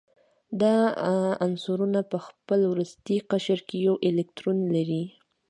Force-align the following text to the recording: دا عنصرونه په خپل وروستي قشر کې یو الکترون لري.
دا 0.61 0.75
عنصرونه 1.45 1.99
په 2.11 2.17
خپل 2.27 2.59
وروستي 2.71 3.17
قشر 3.31 3.59
کې 3.67 3.77
یو 3.87 3.95
الکترون 4.07 4.57
لري. 4.75 5.03